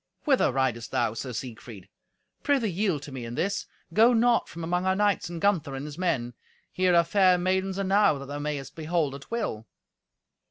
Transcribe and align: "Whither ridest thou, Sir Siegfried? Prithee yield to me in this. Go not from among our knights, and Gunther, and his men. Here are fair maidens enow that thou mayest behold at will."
"Whither 0.25 0.51
ridest 0.51 0.89
thou, 0.89 1.13
Sir 1.13 1.31
Siegfried? 1.31 1.87
Prithee 2.41 2.71
yield 2.71 3.03
to 3.03 3.11
me 3.11 3.23
in 3.23 3.35
this. 3.35 3.67
Go 3.93 4.13
not 4.13 4.49
from 4.49 4.63
among 4.63 4.87
our 4.87 4.95
knights, 4.95 5.29
and 5.29 5.39
Gunther, 5.39 5.75
and 5.75 5.85
his 5.85 5.99
men. 5.99 6.33
Here 6.71 6.95
are 6.95 7.03
fair 7.03 7.37
maidens 7.37 7.77
enow 7.77 8.17
that 8.17 8.25
thou 8.25 8.39
mayest 8.39 8.75
behold 8.75 9.13
at 9.13 9.29
will." 9.29 9.67